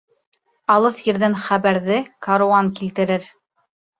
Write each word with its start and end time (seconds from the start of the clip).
Алыҫ 0.75 1.01
ерҙән 1.07 1.35
хәбәрҙе 1.41 1.99
каруан 2.27 2.73
килтерер. 2.79 3.31